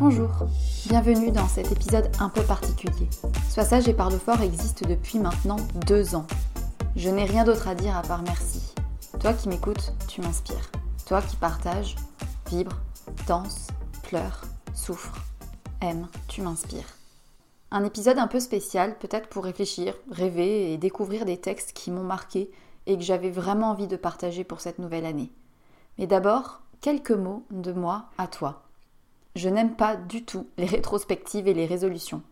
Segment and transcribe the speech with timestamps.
[0.00, 0.30] Bonjour,
[0.86, 3.08] bienvenue dans cet épisode un peu particulier.
[3.48, 5.56] Sois sage et parle fort existe depuis maintenant
[5.88, 6.24] deux ans.
[6.94, 8.74] Je n'ai rien d'autre à dire à part merci.
[9.18, 10.70] Toi qui m'écoutes, tu m'inspires.
[11.04, 11.96] Toi qui partages,
[12.48, 12.76] vibre,
[13.26, 13.66] danse,
[14.04, 14.42] pleure,
[14.72, 15.16] souffre,
[15.80, 16.94] aime, tu m'inspires.
[17.72, 22.04] Un épisode un peu spécial, peut-être pour réfléchir, rêver et découvrir des textes qui m'ont
[22.04, 22.52] marqué
[22.86, 25.32] et que j'avais vraiment envie de partager pour cette nouvelle année.
[25.98, 28.67] Mais d'abord, quelques mots de moi à toi.
[29.38, 32.22] Je n'aime pas du tout les rétrospectives et les résolutions.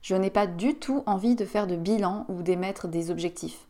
[0.00, 3.68] Je n'ai pas du tout envie de faire de bilan ou d'émettre des objectifs.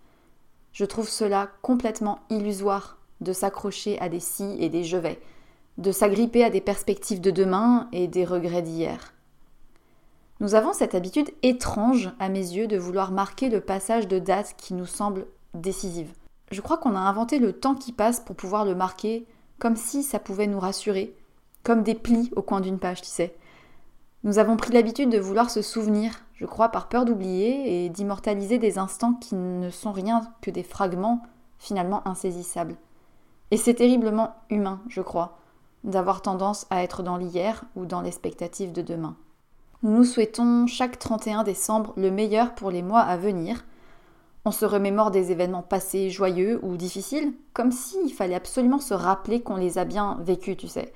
[0.72, 5.20] Je trouve cela complètement illusoire de s'accrocher à des si et des je vais,
[5.76, 9.12] de s'agripper à des perspectives de demain et des regrets d'hier.
[10.40, 14.54] Nous avons cette habitude étrange à mes yeux de vouloir marquer le passage de date
[14.56, 16.14] qui nous semble décisive.
[16.50, 19.26] Je crois qu'on a inventé le temps qui passe pour pouvoir le marquer
[19.58, 21.14] comme si ça pouvait nous rassurer,
[21.62, 23.34] comme des plis au coin d'une page, tu sais.
[24.24, 28.58] Nous avons pris l'habitude de vouloir se souvenir, je crois par peur d'oublier et d'immortaliser
[28.58, 31.22] des instants qui ne sont rien que des fragments
[31.58, 32.76] finalement insaisissables.
[33.50, 35.38] Et c'est terriblement humain, je crois,
[35.84, 39.16] d'avoir tendance à être dans l'hier ou dans l'expectative de demain.
[39.82, 43.64] Nous nous souhaitons chaque 31 décembre le meilleur pour les mois à venir.
[44.44, 49.40] On se remémore des événements passés joyeux ou difficiles, comme s'il fallait absolument se rappeler
[49.40, 50.92] qu'on les a bien vécus, tu sais.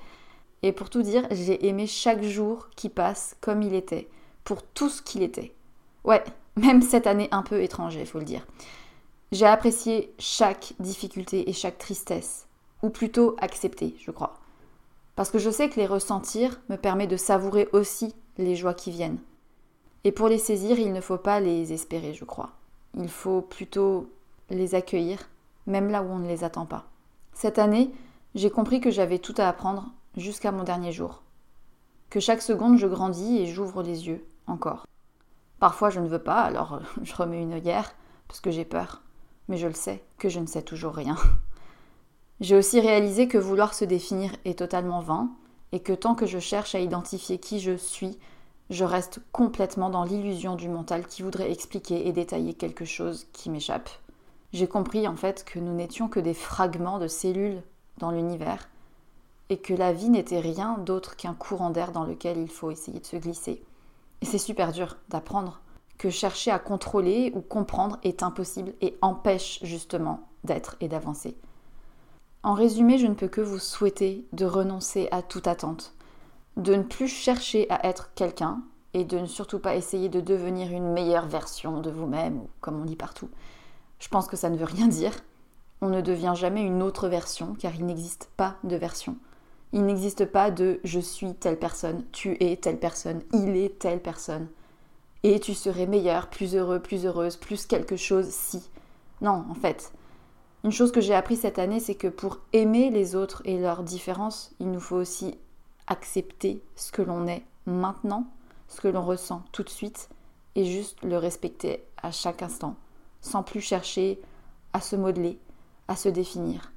[0.63, 4.09] Et pour tout dire, j'ai aimé chaque jour qui passe comme il était,
[4.43, 5.53] pour tout ce qu'il était.
[6.03, 6.23] Ouais,
[6.55, 8.45] même cette année un peu étrangère, il faut le dire.
[9.31, 12.47] J'ai apprécié chaque difficulté et chaque tristesse,
[12.81, 14.39] ou plutôt accepté, je crois.
[15.15, 18.91] Parce que je sais que les ressentir me permet de savourer aussi les joies qui
[18.91, 19.19] viennent.
[20.03, 22.51] Et pour les saisir, il ne faut pas les espérer, je crois.
[22.97, 24.09] Il faut plutôt
[24.49, 25.29] les accueillir,
[25.65, 26.85] même là où on ne les attend pas.
[27.33, 27.91] Cette année,
[28.35, 31.23] j'ai compris que j'avais tout à apprendre jusqu'à mon dernier jour.
[32.09, 34.85] Que chaque seconde, je grandis et j'ouvre les yeux, encore.
[35.59, 37.95] Parfois, je ne veux pas, alors je remets une guerre,
[38.27, 39.03] parce que j'ai peur.
[39.47, 41.15] Mais je le sais, que je ne sais toujours rien.
[42.39, 45.31] J'ai aussi réalisé que vouloir se définir est totalement vain,
[45.71, 48.19] et que tant que je cherche à identifier qui je suis,
[48.69, 53.49] je reste complètement dans l'illusion du mental qui voudrait expliquer et détailler quelque chose qui
[53.49, 53.89] m'échappe.
[54.53, 57.63] J'ai compris en fait que nous n'étions que des fragments de cellules
[57.97, 58.69] dans l'univers,
[59.49, 62.99] et que la vie n'était rien d'autre qu'un courant d'air dans lequel il faut essayer
[62.99, 63.63] de se glisser.
[64.21, 65.61] Et c'est super dur d'apprendre
[65.97, 71.37] que chercher à contrôler ou comprendre est impossible et empêche justement d'être et d'avancer.
[72.43, 75.93] En résumé, je ne peux que vous souhaiter de renoncer à toute attente,
[76.55, 78.61] de ne plus chercher à être quelqu'un
[78.93, 82.79] et de ne surtout pas essayer de devenir une meilleure version de vous-même, ou comme
[82.79, 83.29] on dit partout.
[83.99, 85.13] Je pense que ça ne veut rien dire.
[85.81, 89.17] On ne devient jamais une autre version car il n'existe pas de version.
[89.73, 94.01] Il n'existe pas de je suis telle personne, tu es telle personne, il est telle
[94.01, 94.47] personne.
[95.23, 98.69] Et tu serais meilleur, plus heureux, plus heureuse, plus quelque chose si.
[99.21, 99.91] Non, en fait.
[100.63, 103.83] Une chose que j'ai appris cette année, c'est que pour aimer les autres et leurs
[103.83, 105.35] différences, il nous faut aussi
[105.87, 108.27] accepter ce que l'on est maintenant,
[108.67, 110.09] ce que l'on ressent tout de suite,
[110.55, 112.75] et juste le respecter à chaque instant,
[113.21, 114.19] sans plus chercher
[114.73, 115.39] à se modeler,
[115.87, 116.71] à se définir,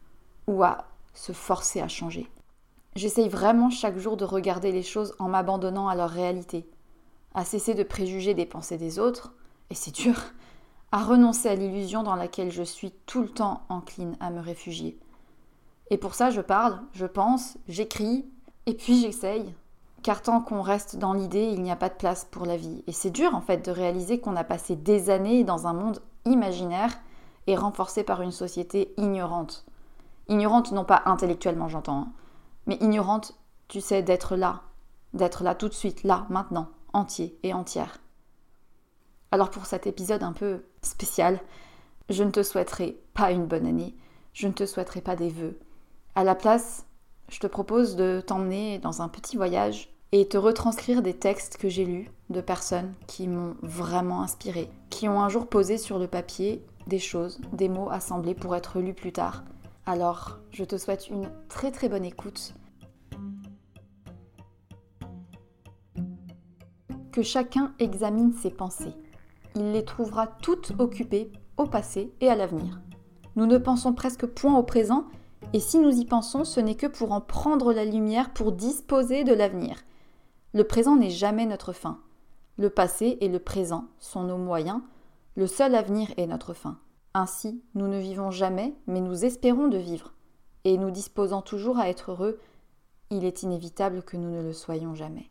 [0.46, 0.84] ou à
[1.14, 2.28] se forcer à changer.
[3.00, 6.68] J'essaye vraiment chaque jour de regarder les choses en m'abandonnant à leur réalité,
[7.32, 9.32] à cesser de préjuger des pensées des autres,
[9.70, 10.20] et c'est dur,
[10.92, 14.98] à renoncer à l'illusion dans laquelle je suis tout le temps encline à me réfugier.
[15.88, 18.26] Et pour ça, je parle, je pense, j'écris,
[18.66, 19.54] et puis j'essaye.
[20.02, 22.84] Car tant qu'on reste dans l'idée, il n'y a pas de place pour la vie.
[22.86, 26.02] Et c'est dur en fait de réaliser qu'on a passé des années dans un monde
[26.26, 27.00] imaginaire
[27.46, 29.64] et renforcé par une société ignorante.
[30.28, 32.12] Ignorante non pas intellectuellement j'entends, hein,
[32.66, 33.34] mais ignorante,
[33.68, 34.62] tu sais, d'être là,
[35.14, 37.98] d'être là tout de suite, là, maintenant, entier et entière.
[39.32, 41.40] Alors pour cet épisode un peu spécial,
[42.08, 43.96] je ne te souhaiterai pas une bonne année,
[44.32, 45.58] je ne te souhaiterai pas des vœux.
[46.14, 46.84] À la place,
[47.28, 51.68] je te propose de t'emmener dans un petit voyage et te retranscrire des textes que
[51.68, 56.08] j'ai lus de personnes qui m'ont vraiment inspiré, qui ont un jour posé sur le
[56.08, 59.44] papier des choses, des mots assemblés pour être lus plus tard.
[59.86, 62.54] Alors, je te souhaite une très très bonne écoute.
[67.12, 68.94] Que chacun examine ses pensées.
[69.56, 72.80] Il les trouvera toutes occupées au passé et à l'avenir.
[73.36, 75.06] Nous ne pensons presque point au présent
[75.52, 79.24] et si nous y pensons, ce n'est que pour en prendre la lumière pour disposer
[79.24, 79.76] de l'avenir.
[80.52, 81.98] Le présent n'est jamais notre fin.
[82.56, 84.80] Le passé et le présent sont nos moyens,
[85.34, 86.78] le seul avenir est notre fin.
[87.12, 90.12] Ainsi, nous ne vivons jamais, mais nous espérons de vivre.
[90.64, 92.38] Et nous disposant toujours à être heureux,
[93.10, 95.30] il est inévitable que nous ne le soyons jamais.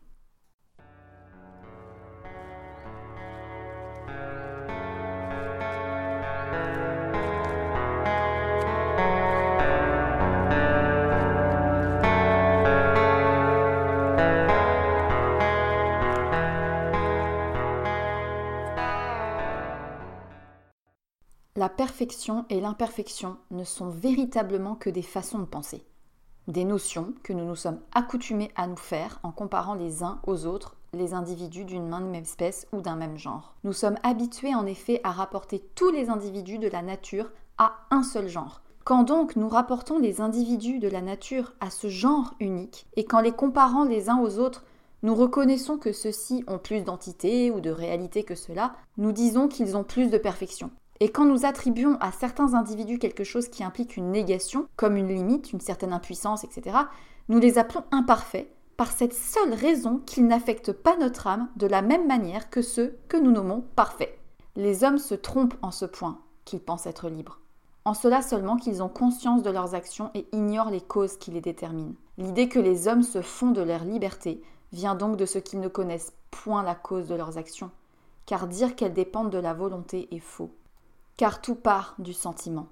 [21.99, 25.83] Perfection et l'imperfection ne sont véritablement que des façons de penser,
[26.47, 30.45] des notions que nous nous sommes accoutumés à nous faire en comparant les uns aux
[30.45, 33.53] autres les individus d'une même espèce ou d'un même genre.
[33.65, 38.03] Nous sommes habitués en effet à rapporter tous les individus de la nature à un
[38.03, 38.61] seul genre.
[38.85, 43.19] Quand donc nous rapportons les individus de la nature à ce genre unique, et qu'en
[43.19, 44.63] les comparant les uns aux autres,
[45.03, 49.75] nous reconnaissons que ceux-ci ont plus d'entité ou de réalité que cela, nous disons qu'ils
[49.75, 50.71] ont plus de perfection.
[51.01, 55.07] Et quand nous attribuons à certains individus quelque chose qui implique une négation, comme une
[55.07, 56.77] limite, une certaine impuissance, etc.,
[57.29, 61.81] nous les appelons imparfaits par cette seule raison qu'ils n'affectent pas notre âme de la
[61.81, 64.19] même manière que ceux que nous nommons parfaits.
[64.57, 67.39] Les hommes se trompent en ce point qu'ils pensent être libres.
[67.85, 71.39] En cela seulement qu'ils ont conscience de leurs actions et ignorent les causes qui les
[71.39, 71.95] déterminent.
[72.17, 74.41] L'idée que les hommes se font de leur liberté
[74.73, 77.71] vient donc de ce qu'ils ne connaissent point la cause de leurs actions,
[78.25, 80.51] car dire qu'elles dépendent de la volonté est faux
[81.19, 82.67] car tout part du sentiment.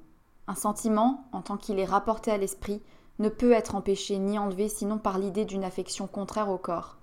[0.48, 2.82] Un sentiment, en tant qu'il est rapporté à l'esprit,
[3.20, 6.96] ne peut être empêché ni enlevé sinon par l'idée d'une affection contraire au corps.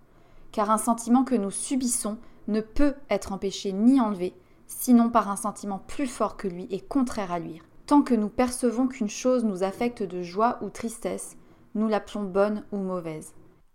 [0.53, 2.17] Car un sentiment que nous subissons
[2.49, 4.33] ne peut être empêché ni enlevé,
[4.67, 7.61] sinon par un sentiment plus fort que lui et contraire à lui.
[7.85, 11.37] Tant que nous percevons qu'une chose nous affecte de joie ou tristesse,
[11.75, 13.35] nous l'appelons bonne ou mauvaise.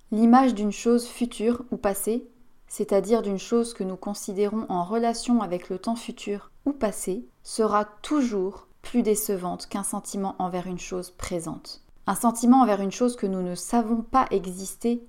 [0.10, 2.28] L'image d'une chose future ou passée,
[2.70, 7.84] c'est-à-dire d'une chose que nous considérons en relation avec le temps futur ou passé, sera
[7.84, 11.82] toujours plus décevante qu'un sentiment envers une chose présente.
[12.06, 15.04] Un sentiment envers une chose que nous ne savons pas exister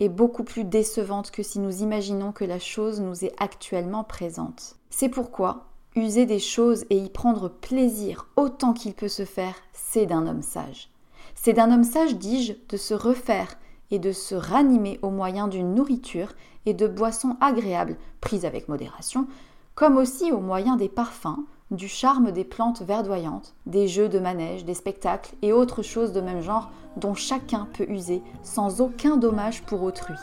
[0.00, 4.76] est beaucoup plus décevante que si nous imaginons que la chose nous est actuellement présente.
[4.88, 10.06] C'est pourquoi user des choses et y prendre plaisir autant qu'il peut se faire, c'est
[10.06, 10.88] d'un homme sage.
[11.34, 13.58] C'est d'un homme sage, dis-je, de se refaire
[13.90, 16.32] et de se ranimer au moyen d'une nourriture
[16.64, 19.26] et de boissons agréables, prises avec modération,
[19.74, 24.64] comme aussi au moyen des parfums, du charme des plantes verdoyantes, des jeux de manège,
[24.64, 29.62] des spectacles et autres choses de même genre dont chacun peut user sans aucun dommage
[29.62, 30.14] pour autrui.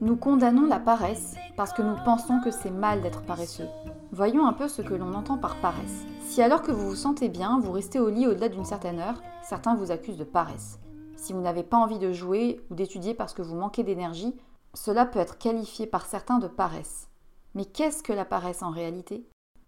[0.00, 3.68] Nous condamnons la paresse parce que nous pensons que c'est mal d'être paresseux.
[4.12, 6.04] Voyons un peu ce que l'on entend par paresse.
[6.26, 9.20] Si alors que vous vous sentez bien, vous restez au lit au-delà d'une certaine heure,
[9.42, 10.78] certains vous accusent de paresse.
[11.16, 14.34] Si vous n'avez pas envie de jouer ou d'étudier parce que vous manquez d'énergie,
[14.74, 17.08] cela peut être qualifié par certains de paresse.
[17.54, 19.26] Mais qu'est-ce que la paresse en réalité?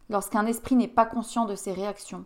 [0.08, 2.24] Lorsqu'un esprit n'est pas conscient de ses réactions,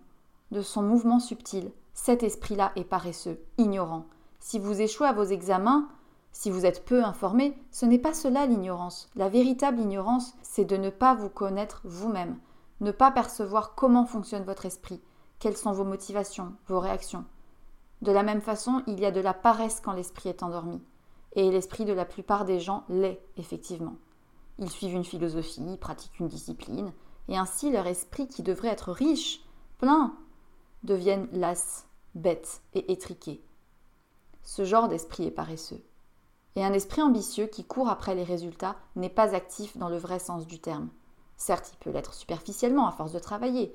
[0.50, 4.06] de son mouvement subtil, cet esprit-là est paresseux, ignorant.
[4.40, 5.88] Si vous échouez à vos examens,
[6.32, 9.08] si vous êtes peu informé, ce n'est pas cela l'ignorance.
[9.14, 12.38] La véritable ignorance, c'est de ne pas vous connaître vous-même,
[12.80, 15.00] ne pas percevoir comment fonctionne votre esprit,
[15.38, 17.24] quelles sont vos motivations, vos réactions.
[18.02, 20.82] De la même façon, il y a de la paresse quand l'esprit est endormi.
[21.34, 23.96] Et l'esprit de la plupart des gens l'est, effectivement.
[24.58, 26.92] Ils suivent une philosophie, pratiquent une discipline,
[27.28, 29.40] et ainsi leur esprit, qui devrait être riche,
[29.78, 30.14] plein,
[30.84, 33.42] deviennent las, bêtes et étriqués.
[34.42, 35.82] Ce genre d'esprit est paresseux.
[36.56, 40.20] Et un esprit ambitieux qui court après les résultats n'est pas actif dans le vrai
[40.20, 40.88] sens du terme.
[41.36, 43.74] Certes, il peut l'être superficiellement à force de travailler,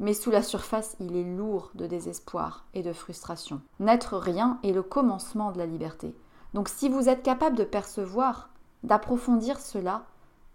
[0.00, 3.62] mais sous la surface, il est lourd de désespoir et de frustration.
[3.80, 6.14] N'être rien est le commencement de la liberté.
[6.54, 8.48] Donc si vous êtes capable de percevoir,
[8.84, 10.06] d'approfondir cela,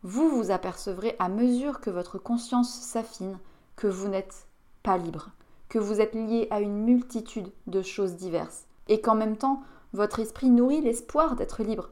[0.01, 3.38] vous vous apercevrez à mesure que votre conscience s'affine
[3.75, 4.48] que vous n'êtes
[4.82, 5.32] pas libre,
[5.68, 10.20] que vous êtes lié à une multitude de choses diverses, et qu'en même temps, votre
[10.20, 11.89] esprit nourrit l'espoir d'être libre,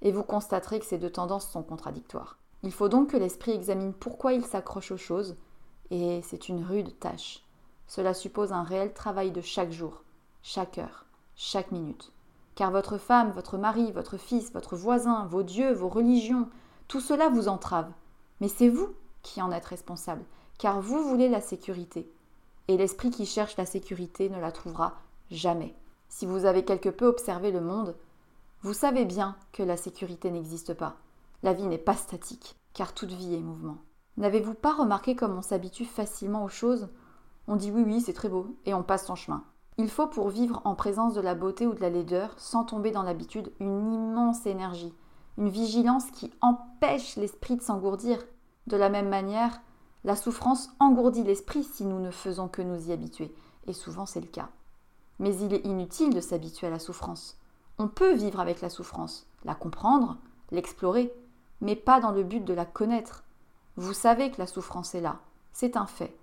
[0.00, 2.38] et vous constaterez que ces deux tendances sont contradictoires.
[2.62, 5.36] Il faut donc que l'esprit examine pourquoi il s'accroche aux choses,
[5.90, 7.42] et c'est une rude tâche.
[7.86, 10.04] Cela suppose un réel travail de chaque jour,
[10.42, 11.04] chaque heure,
[11.36, 12.12] chaque minute.
[12.54, 16.48] Car votre femme, votre mari, votre fils, votre voisin, vos dieux, vos religions,
[16.88, 17.90] tout cela vous entrave.
[18.40, 18.88] Mais c'est vous
[19.22, 20.24] qui en êtes responsable,
[20.58, 22.12] car vous voulez la sécurité.
[22.68, 24.94] Et l'esprit qui cherche la sécurité ne la trouvera
[25.30, 25.74] jamais.
[26.08, 27.96] Si vous avez quelque peu observé le monde,
[28.60, 30.96] vous savez bien que la sécurité n'existe pas.
[31.42, 33.78] La vie n'est pas statique, car toute vie est mouvement.
[34.18, 36.88] N'avez-vous pas remarqué comme on s'habitue facilement aux choses?
[37.48, 39.42] On dit oui, oui, c'est très beau, et on passe son chemin.
[39.78, 42.90] Il faut pour vivre en présence de la beauté ou de la laideur, sans tomber
[42.90, 44.94] dans l'habitude, une immense énergie,
[45.38, 48.22] une vigilance qui empêche l'esprit de s'engourdir.
[48.66, 49.60] De la même manière,
[50.04, 53.34] la souffrance engourdit l'esprit si nous ne faisons que nous y habituer,
[53.66, 54.50] et souvent c'est le cas.
[55.18, 57.38] Mais il est inutile de s'habituer à la souffrance.
[57.78, 60.18] On peut vivre avec la souffrance, la comprendre,
[60.50, 61.14] l'explorer,
[61.60, 63.24] mais pas dans le but de la connaître.
[63.76, 65.20] Vous savez que la souffrance est là,
[65.52, 66.14] c'est un fait.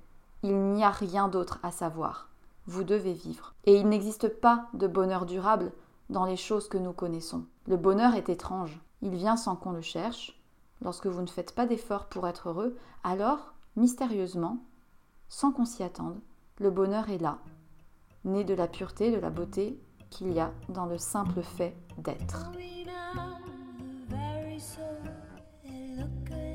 [0.43, 2.28] Il n'y a rien d'autre à savoir.
[2.67, 3.53] Vous devez vivre.
[3.65, 5.71] Et il n'existe pas de bonheur durable
[6.09, 7.45] dans les choses que nous connaissons.
[7.67, 8.79] Le bonheur est étrange.
[9.01, 10.39] Il vient sans qu'on le cherche.
[10.81, 14.59] Lorsque vous ne faites pas d'efforts pour être heureux, alors, mystérieusement,
[15.27, 16.19] sans qu'on s'y attende,
[16.57, 17.39] le bonheur est là,
[18.25, 22.51] né de la pureté, de la beauté qu'il y a dans le simple fait d'être.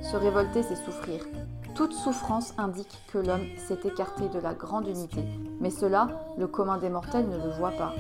[0.03, 1.25] Se révolter, c'est souffrir.
[1.75, 5.25] Toute souffrance indique que l'homme s'est écarté de la grande unité,
[5.59, 6.07] mais cela,
[6.39, 7.93] le commun des mortels ne le voit pas.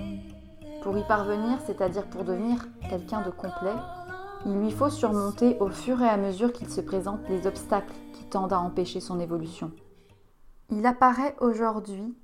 [0.83, 3.75] Pour y parvenir, c'est-à-dire pour devenir quelqu'un de complet,
[4.47, 8.25] il lui faut surmonter au fur et à mesure qu'il se présente les obstacles qui
[8.26, 9.73] tendent à empêcher son évolution.
[10.71, 12.16] Il apparaît aujourd'hui,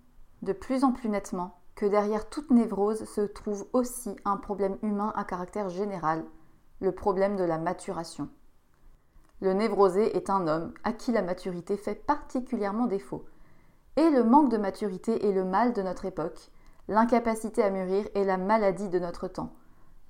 [0.42, 5.12] de plus en plus nettement, que derrière toute névrose se trouve aussi un problème humain
[5.16, 6.25] à caractère général,
[6.80, 8.28] le problème de la maturation.
[9.40, 13.25] Le névrosé est un homme à qui la maturité fait particulièrement défaut.
[13.97, 16.50] Et le manque de maturité est le mal de notre époque,
[16.88, 19.52] l'incapacité à mûrir est la maladie de notre temps.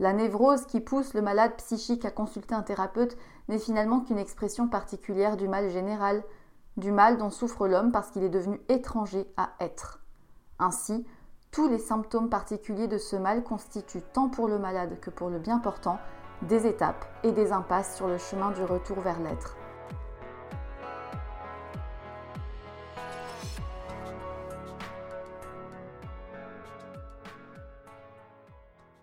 [0.01, 3.17] La névrose qui pousse le malade psychique à consulter un thérapeute
[3.49, 6.25] n'est finalement qu'une expression particulière du mal général,
[6.77, 10.01] du mal dont souffre l'homme parce qu'il est devenu étranger à être.
[10.59, 11.07] Ainsi,
[11.51, 15.39] tous les symptômes particuliers de ce mal constituent tant pour le malade que pour le
[15.39, 15.99] bien portant
[16.43, 19.57] des étapes et des impasses sur le chemin du retour vers l'être.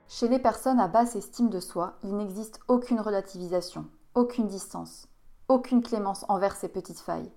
[0.07, 5.07] Chez les personnes à basse estime de soi, il n'existe aucune relativisation, aucune distance,
[5.47, 7.31] aucune clémence envers ces petites failles.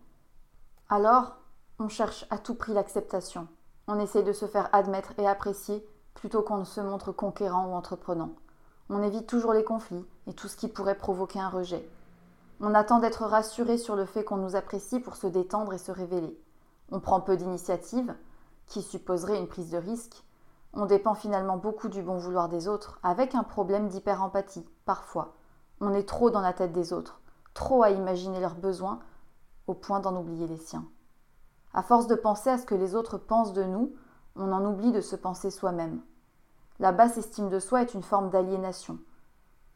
[0.89, 1.37] Alors,
[1.79, 3.49] on cherche à tout prix l'acceptation.
[3.87, 7.75] On essaie de se faire admettre et apprécier plutôt qu'on ne se montre conquérant ou
[7.75, 8.31] entreprenant.
[8.93, 11.89] On évite toujours les conflits et tout ce qui pourrait provoquer un rejet.
[12.61, 15.93] On attend d'être rassuré sur le fait qu'on nous apprécie pour se détendre et se
[15.93, 16.37] révéler.
[16.91, 18.13] On prend peu d'initiatives,
[18.67, 20.25] qui supposerait une prise de risque.
[20.75, 25.35] On dépend finalement beaucoup du bon vouloir des autres, avec un problème d'hyper-empathie, parfois.
[25.81, 27.21] On est trop dans la tête des autres,
[27.55, 28.99] trop à imaginer leurs besoins,
[29.69, 30.85] au point d'en oublier les siens.
[31.75, 33.93] À force de penser à ce que les autres pensent de nous,
[34.35, 36.01] on en oublie de se penser soi-même.
[36.81, 38.99] La basse estime de soi est une forme d'aliénation.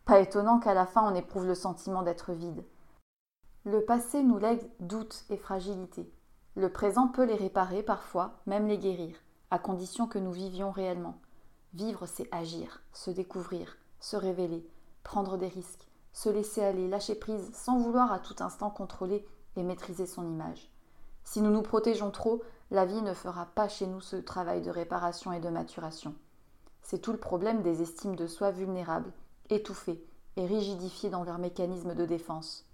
[0.07, 2.65] Pas étonnant qu'à la fin on éprouve le sentiment d'être vide.
[3.65, 6.11] Le passé nous lègue doutes et fragilité.
[6.57, 9.19] Le présent peut les réparer parfois, même les guérir,
[9.51, 11.21] à condition que nous vivions réellement.
[11.75, 14.67] Vivre, c'est agir, se découvrir, se révéler,
[15.03, 19.63] prendre des risques, se laisser aller, lâcher prise, sans vouloir à tout instant contrôler et
[19.63, 20.73] maîtriser son image.
[21.23, 24.71] Si nous nous protégeons trop, la vie ne fera pas chez nous ce travail de
[24.71, 26.15] réparation et de maturation.
[26.85, 29.11] C'est tout le problème des estimes de soi vulnérables,
[29.49, 30.05] étouffées
[30.37, 32.67] et rigidifiées dans leur mécanisme de défense.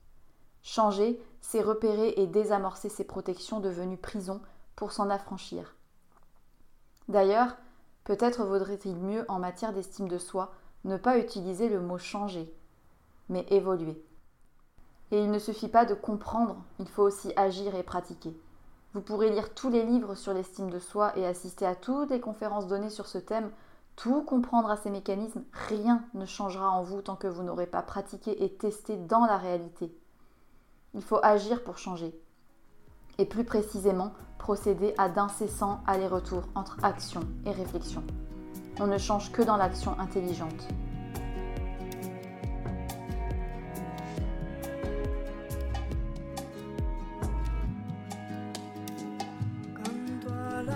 [0.63, 4.43] Changer, c'est repérer et désamorcer ces protections devenues prison
[4.75, 5.77] pour s'en affranchir.
[7.09, 7.57] D'ailleurs,
[8.05, 10.53] peut-être vaudrait-il mieux en matière d'estime de soi
[10.85, 12.53] ne pas utiliser le mot changer,
[13.29, 14.03] mais évoluer.
[15.13, 18.37] Et il ne suffit pas de comprendre, il faut aussi agir et pratiquer.
[18.93, 22.21] Vous pourrez lire tous les livres sur l'estime de soi et assister à toutes les
[22.21, 23.51] conférences données sur ce thème,
[24.01, 27.83] tout comprendre à ces mécanismes, rien ne changera en vous tant que vous n'aurez pas
[27.83, 29.95] pratiqué et testé dans la réalité.
[30.95, 32.19] Il faut agir pour changer.
[33.19, 38.03] Et plus précisément, procéder à d'incessants allers-retours entre action et réflexion.
[38.81, 40.67] On ne change que dans l'action intelligente.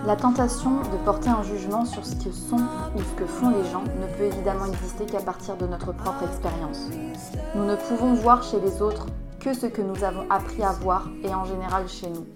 [0.05, 2.61] La tentation de porter un jugement sur ce que sont
[2.95, 6.21] ou ce que font les gens ne peut évidemment exister qu'à partir de notre propre
[6.21, 6.89] expérience.
[7.55, 9.07] Nous ne pouvons voir chez les autres
[9.39, 12.27] que ce que nous avons appris à voir et en général chez nous.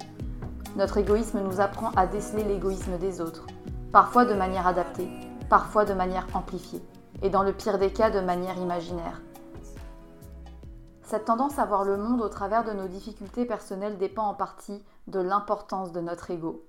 [0.78, 3.46] Notre égoïsme nous apprend à déceler l'égoïsme des autres,
[3.92, 5.08] parfois de manière adaptée,
[5.48, 6.82] parfois de manière amplifiée,
[7.22, 9.22] et dans le pire des cas de manière imaginaire.
[11.04, 14.84] Cette tendance à voir le monde au travers de nos difficultés personnelles dépend en partie
[15.06, 16.66] de l'importance de notre ego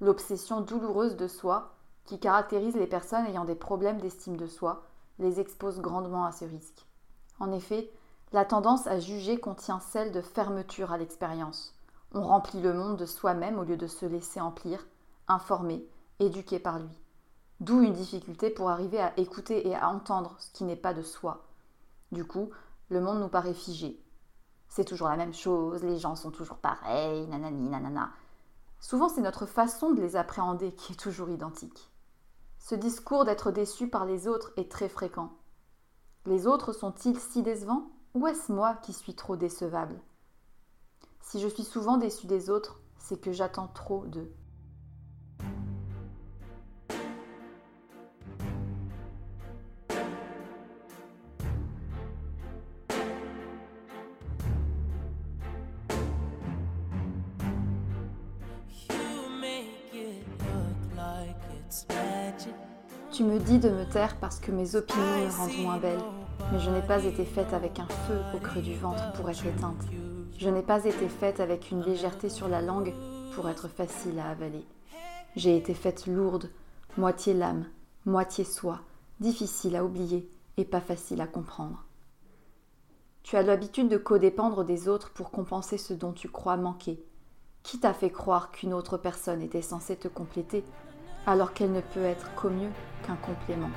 [0.00, 1.74] L'obsession douloureuse de soi,
[2.06, 4.82] qui caractérise les personnes ayant des problèmes d'estime de soi,
[5.18, 6.86] les expose grandement à ce risque.
[7.38, 7.90] En effet,
[8.32, 11.74] la tendance à juger contient celle de fermeture à l'expérience.
[12.12, 14.86] On remplit le monde de soi-même au lieu de se laisser emplir,
[15.28, 15.86] informer,
[16.18, 16.98] éduquer par lui.
[17.60, 21.02] D'où une difficulté pour arriver à écouter et à entendre ce qui n'est pas de
[21.02, 21.44] soi.
[22.10, 22.50] Du coup,
[22.88, 24.00] le monde nous paraît figé.
[24.68, 28.10] C'est toujours la même chose, les gens sont toujours pareils, nanani, nanana.
[28.80, 31.90] Souvent, c'est notre façon de les appréhender qui est toujours identique.
[32.58, 35.32] Ce discours d'être déçu par les autres est très fréquent.
[36.26, 40.00] Les autres sont-ils si décevants ou est-ce moi qui suis trop décevable?
[41.20, 44.32] Si je suis souvent déçu des autres, c'est que j'attends trop d'eux.
[63.12, 65.98] Tu me dis de me taire parce que mes opinions me rendent moins belle,
[66.52, 69.44] mais je n'ai pas été faite avec un feu au creux du ventre pour être
[69.44, 69.82] éteinte.
[70.38, 72.94] Je n'ai pas été faite avec une légèreté sur la langue
[73.34, 74.64] pour être facile à avaler.
[75.34, 76.50] J'ai été faite lourde,
[76.98, 77.66] moitié lame,
[78.06, 78.80] moitié soie,
[79.18, 81.84] difficile à oublier et pas facile à comprendre.
[83.24, 87.04] Tu as l'habitude de codépendre des autres pour compenser ce dont tu crois manquer.
[87.64, 90.64] Qui t'a fait croire qu'une autre personne était censée te compléter
[91.26, 92.70] alors qu'elle ne peut être qu'au mieux
[93.06, 93.70] qu'un complément.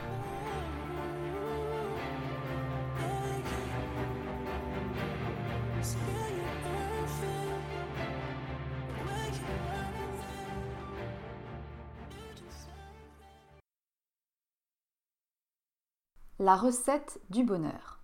[16.40, 18.00] La recette du bonheur.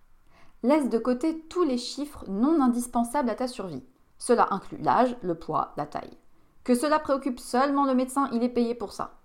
[0.62, 3.84] Laisse de côté tous les chiffres non indispensables à ta survie.
[4.16, 6.16] Cela inclut l'âge, le poids, la taille.
[6.64, 9.19] Que cela préoccupe seulement le médecin, il est payé pour ça.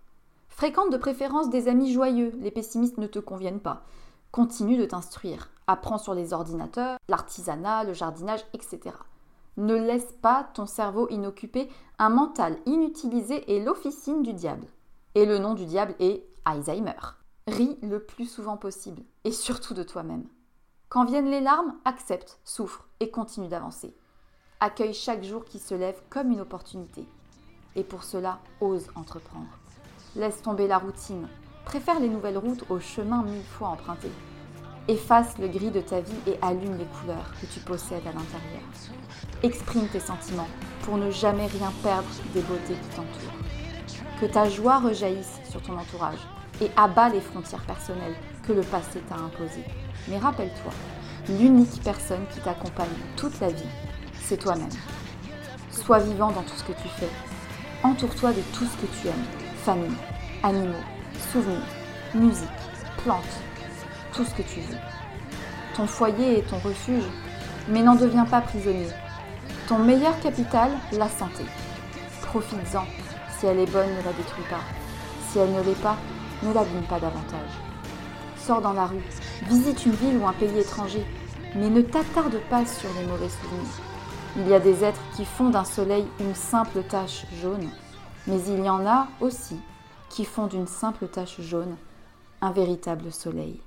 [0.56, 3.84] Fréquente de préférence des amis joyeux, les pessimistes ne te conviennent pas.
[4.32, 5.50] Continue de t'instruire.
[5.68, 8.96] Apprends sur les ordinateurs, l'artisanat, le jardinage, etc.
[9.58, 11.68] Ne laisse pas ton cerveau inoccupé,
[12.00, 14.68] un mental inutilisé est l'officine du diable.
[15.14, 17.18] Et le nom du diable est Alzheimer.
[17.48, 20.24] Ris le plus souvent possible, et surtout de toi-même.
[20.88, 23.94] Quand viennent les larmes, accepte, souffre et continue d'avancer.
[24.62, 27.06] Accueille chaque jour qui se lève comme une opportunité.
[27.76, 29.50] Et pour cela, ose entreprendre.
[30.16, 31.28] Laisse tomber la routine.
[31.66, 34.12] Préfère les nouvelles routes aux chemins mille fois empruntés.
[34.88, 38.64] Efface le gris de ta vie et allume les couleurs que tu possèdes à l'intérieur.
[39.44, 40.48] Exprime tes sentiments
[40.84, 44.22] pour ne jamais rien perdre des beautés qui t'entourent.
[44.22, 46.26] Que ta joie rejaillisse sur ton entourage
[46.62, 48.16] et abat les frontières personnelles
[48.48, 49.66] que le passé t'a imposées.
[50.08, 50.72] Mais rappelle-toi,
[51.28, 53.70] l'unique personne qui t'accompagne toute la vie,
[54.22, 54.70] c'est toi-même.
[55.72, 57.10] Sois vivant dans tout ce que tu fais.
[57.84, 59.45] Entoure-toi de tout ce que tu aimes.
[59.66, 59.98] Famille,
[60.44, 60.76] animaux,
[61.32, 61.58] souvenirs,
[62.14, 62.48] musique,
[62.98, 63.24] plantes,
[64.14, 64.78] tout ce que tu veux.
[65.76, 67.06] Ton foyer est ton refuge,
[67.68, 68.86] mais n'en deviens pas prisonnier.
[69.68, 71.44] Ton meilleur capital, la santé.
[72.22, 72.86] Profites-en.
[73.40, 74.62] Si elle est bonne, ne la détruis pas.
[75.28, 75.98] Si elle ne l'est pas,
[76.44, 77.50] ne l'abîme pas davantage.
[78.38, 79.02] Sors dans la rue,
[79.48, 81.04] visite une ville ou un pays étranger,
[81.56, 83.82] mais ne t'attarde pas sur les mauvais souvenirs.
[84.38, 87.68] Il y a des êtres qui font d'un soleil une simple tache jaune,
[88.28, 89.60] mais il y en a aussi
[90.10, 91.76] qui font d'une simple tache jaune
[92.42, 93.60] un véritable soleil.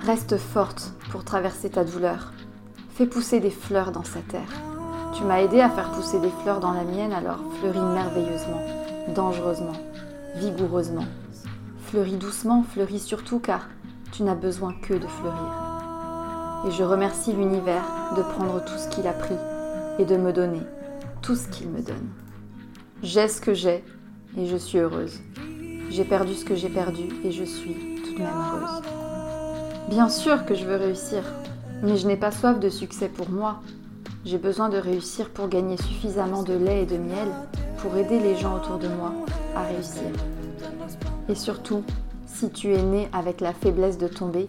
[0.00, 2.32] Reste forte pour traverser ta douleur.
[2.94, 4.77] Fais pousser des fleurs dans sa terre.
[5.14, 8.62] Tu m'as aidé à faire pousser des fleurs dans la mienne, alors fleuris merveilleusement,
[9.14, 9.72] dangereusement,
[10.36, 11.06] vigoureusement.
[11.86, 13.68] Fleuris doucement, fleuris surtout car
[14.12, 16.64] tu n'as besoin que de fleurir.
[16.66, 17.84] Et je remercie l'univers
[18.16, 19.36] de prendre tout ce qu'il a pris
[19.98, 20.62] et de me donner
[21.22, 22.08] tout ce qu'il me donne.
[23.02, 23.84] J'ai ce que j'ai
[24.36, 25.20] et je suis heureuse.
[25.90, 28.82] J'ai perdu ce que j'ai perdu et je suis tout de même heureuse.
[29.88, 31.22] Bien sûr que je veux réussir,
[31.82, 33.60] mais je n'ai pas soif de succès pour moi.
[34.24, 37.28] J'ai besoin de réussir pour gagner suffisamment de lait et de miel
[37.78, 39.12] pour aider les gens autour de moi
[39.54, 40.10] à réussir.
[41.28, 41.82] Et surtout,
[42.26, 44.46] si tu es né avec la faiblesse de tomber,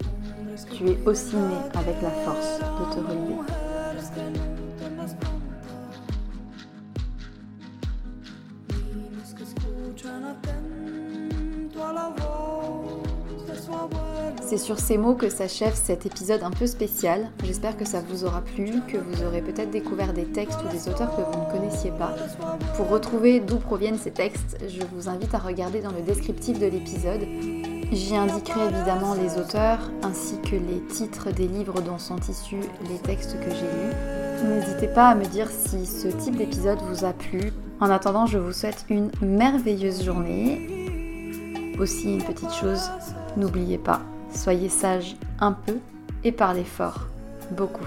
[0.74, 3.69] tu es aussi né avec la force de te relever.
[14.50, 17.30] C'est sur ces mots que s'achève cet épisode un peu spécial.
[17.44, 20.90] J'espère que ça vous aura plu, que vous aurez peut-être découvert des textes ou des
[20.90, 22.16] auteurs que vous ne connaissiez pas.
[22.76, 26.66] Pour retrouver d'où proviennent ces textes, je vous invite à regarder dans le descriptif de
[26.66, 27.22] l'épisode.
[27.92, 32.98] J'y indiquerai évidemment les auteurs ainsi que les titres des livres dont sont issus les
[32.98, 34.50] textes que j'ai lus.
[34.50, 37.54] N'hésitez pas à me dire si ce type d'épisode vous a plu.
[37.80, 41.76] En attendant, je vous souhaite une merveilleuse journée.
[41.80, 42.90] Aussi une petite chose,
[43.38, 44.02] n'oubliez pas,
[44.32, 45.80] Soyez sage un peu
[46.24, 47.08] et parlez fort,
[47.52, 47.86] beaucoup.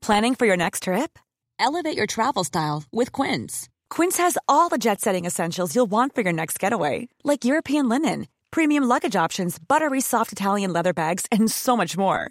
[0.00, 1.18] Planning for your next trip?
[1.58, 3.68] Elevate your travel style with Quince.
[3.90, 7.88] Quince has all the jet setting essentials you'll want for your next getaway, like European
[7.88, 12.30] linen, premium luggage options, buttery soft Italian leather bags, and so much more